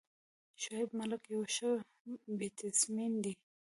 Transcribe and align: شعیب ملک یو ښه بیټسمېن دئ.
شعیب 0.61 0.89
ملک 0.99 1.21
یو 1.33 1.41
ښه 1.55 1.71
بیټسمېن 2.37 3.13
دئ. 3.23 3.33